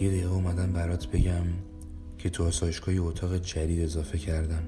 [0.00, 1.44] یه دقیقه اومدم برات بگم
[2.18, 4.62] که تو آسایشگاه اتاق جدید اضافه کردم.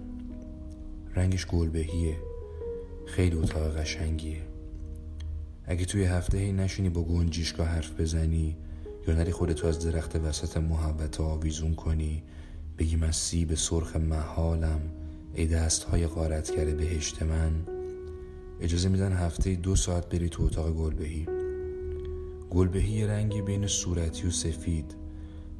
[1.14, 2.16] رنگش گلبهیه.
[3.06, 4.42] خیلی اتاق قشنگیه.
[5.64, 8.56] اگه توی هفته هی نشینی با گنجیشگاه حرف بزنی
[9.08, 12.22] یا نری خودتو از درخت وسط محبت آویزون کنی
[12.78, 14.80] بگی من سیب سرخ محالم
[15.34, 17.52] ای دست های غارت کرده بهشت من
[18.60, 21.41] اجازه میدن هفته دو ساعت بری تو اتاق گلبهی.
[22.52, 24.94] گلبهی یه رنگی بین صورتی و سفید.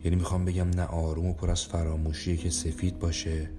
[0.04, 3.50] یعنی می‌خوام بگم نه آروم و پر از فراموشیه که سفید باشه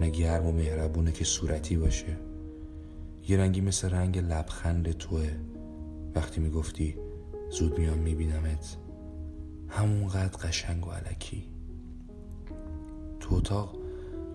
[0.00, 2.16] نه گرم و مهربونه که صورتی باشه.
[3.28, 5.30] یه رنگی مثل رنگ لبخند توه.
[6.14, 6.96] وقتی می‌گفتی
[7.50, 8.76] زود میام میبینمت.
[9.68, 11.44] همونقدر قشنگ و علکی.
[13.20, 13.76] تو اتاق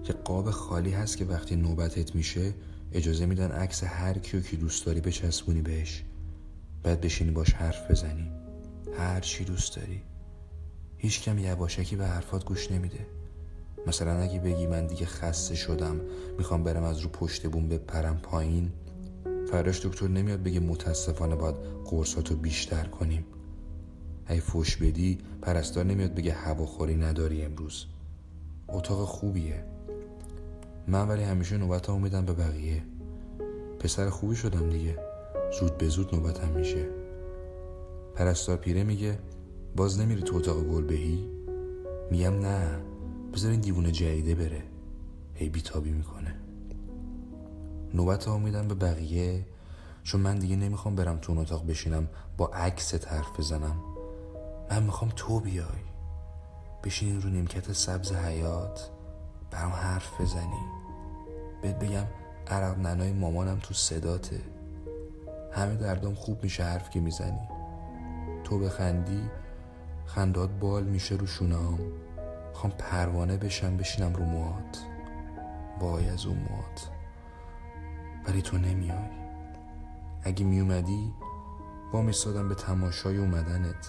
[0.04, 2.54] که قاب خالی هست که وقتی نوبتت میشه
[2.92, 6.04] اجازه میدن عکس هر کیو که دوست داری بچسبونی بهش.
[6.84, 8.32] بعد بشینی باش حرف بزنی.
[8.98, 10.02] هر چی دوست داری.
[10.98, 13.06] هیچ کم یواشکی به حرفات گوش نمیده.
[13.88, 16.02] مثلا اگه بگی من دیگه خسته شدم
[16.38, 18.72] می‌خوام برم از رو پشت بوم بپرم پایین.
[19.52, 23.26] فراش دکتر نمیاد بگه متاسفانه باید قرصاتو بیشتر کنیم.
[24.30, 27.86] ای فوش بدی پرستار نمیاد بگه هواخوری نداری امروز.
[28.68, 29.64] اتاق خوبیه.
[30.88, 32.84] من ولی همیشه نوبت میدم به بقیه.
[33.80, 35.09] پسر خوبی شدم دیگه.
[35.52, 36.86] زود به زود نوبتم میشه.
[38.16, 39.20] پرستار پیره میگه
[39.76, 41.30] باز نمیری تو اتاق گل بهی؟
[42.12, 42.80] میگم نه
[43.34, 44.64] بذار این دیوونه جدیده بره.
[45.34, 46.36] هی بیتابی می‌کنه.
[47.94, 49.46] نوبت ها میدم به بقیه
[50.04, 53.76] چون من دیگه نمی‌خوام برم تو اون اتاق بشینم با عکس حرف بزنم.
[54.72, 55.66] من می‌خوام تو بیای.
[56.84, 58.90] بشینین رو نیمکت سبز حیات
[59.52, 60.66] برام حرف بزنی
[61.62, 62.06] بهت بگم
[62.48, 64.42] عرق ننای مامانم تو صداته.
[65.60, 67.48] همه دردام خوب میشه حرف که می‌زنی.
[68.44, 69.30] تو بخندی
[70.06, 71.80] خندات بال میشه رو شونام.
[72.54, 74.86] خوام پروانه بشم بشینم رو موات
[75.80, 76.90] وای از اون موات
[78.28, 79.10] ولی تو نمیای.
[80.24, 81.14] اگه میومدی
[81.94, 83.88] با میستادم به تماشای اومدنت.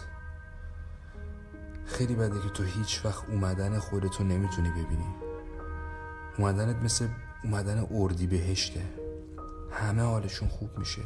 [1.85, 5.15] خیلی بده که تو هیچ وقت اومدن خودتو نمی‌تونی ببینی.
[6.39, 7.09] اومدنت مثل
[7.45, 8.83] اومدن اردی بهشته
[9.71, 11.03] همه حالشون خوب میشه.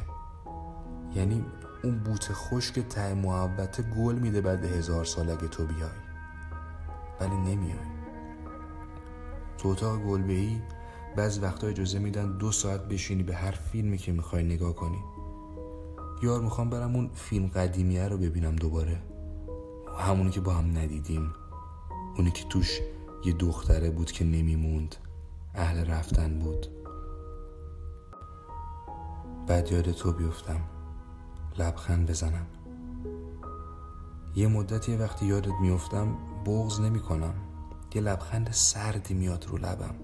[1.15, 1.45] یعنی
[1.83, 5.89] اون بوت خشک ته محبت گل میده بعد هزار سال اگه تو بیای.
[7.19, 7.95] ولی نمیای.
[9.57, 10.61] تو اتاق گلبهی
[11.15, 15.03] بعض وقتا اجازه میدن دو ساعت بشینی به هر فیلمی که می‌خوای نگاه کنی.
[16.23, 19.01] یار می‌خوام برم اون فیلم قدیمیه رو ببینم دوباره.
[19.97, 21.33] همونی که با هم ندیدیم.
[22.17, 22.79] اونی که توش
[23.25, 24.95] یه دختره بود که نمیموند.
[25.55, 26.67] اهل رفتن بود.
[29.47, 30.74] بعد یاد تو بیفتم.
[31.57, 32.45] لبخند بزنم.
[34.35, 37.33] یه مدتی وقتی یادت میفتم بغز نمی کنم
[37.95, 39.95] یه لبخند سردی میاد رو لبم.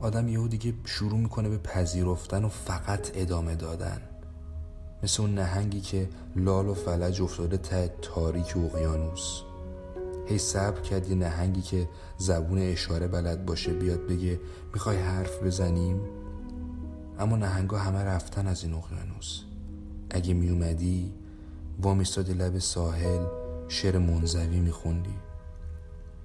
[0.00, 4.00] آدم یهو دیگه شروع می‌کنه به پذیرفتن و فقط ادامه دادن.
[5.02, 9.40] مثل اون نهنگی که لال و فلج افتاده ته تاریک اقیانوس.
[10.26, 11.88] هی صبر کرد یه نهنگی که
[12.18, 14.40] زبون اشاره بلد باشه بیاد بگه
[14.72, 16.00] می‌خوای حرف بزنیم؟
[17.18, 19.40] اما نهنگا همه رفتن از این اقیانوس.
[20.14, 21.12] اگه میومدی
[21.82, 23.26] وامیستادی لب ساحل
[23.68, 25.14] شعر منزوی میخوندی.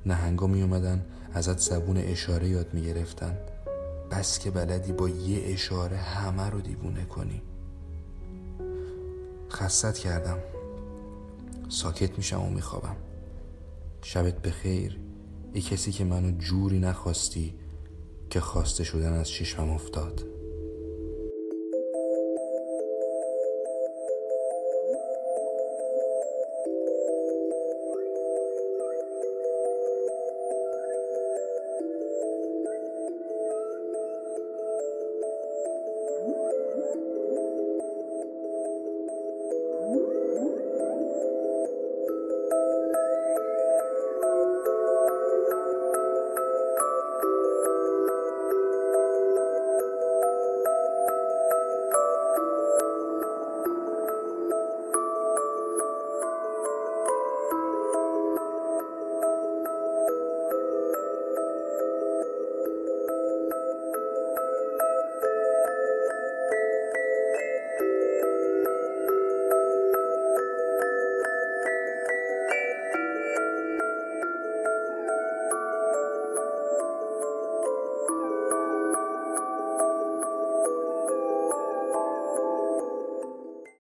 [0.06, 3.38] نهنگا میومدن ازت زبون اشاره یاد می‌گرفتن.
[4.12, 7.42] بس که بلدی با یه اشاره همه رو دیوونه کنی.
[9.52, 10.38] خستت کردم.
[11.70, 12.96] ساکت میشم و میخوابم.
[14.02, 15.00] شبت بخیر.
[15.54, 17.54] ای کسی که منو جوری نخواستی
[18.30, 20.39] که خواسته شدن از چشمم افتاد.